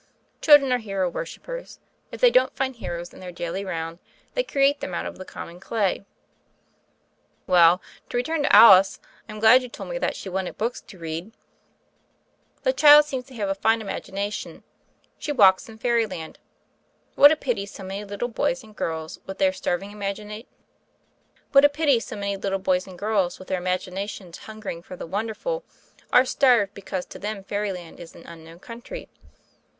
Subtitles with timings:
[0.41, 1.77] Children are hero worshippers.
[2.11, 3.99] If they don't find heroes in their daily round,
[4.33, 6.05] they create them out of the common clay.
[7.45, 8.99] "Well, to return to Alice.
[9.29, 11.33] I'm glad you told me that she wanted books to read.
[12.63, 14.63] The child seems to have a fine imagination:
[15.19, 16.39] she walks in fairyland.
[17.13, 19.51] What a pity so many little boys and girls with their
[19.83, 20.47] imaginations
[21.53, 21.73] hungering
[24.81, 25.63] for the wonderful
[26.11, 29.07] are starved because to them fairyland is an unknown country.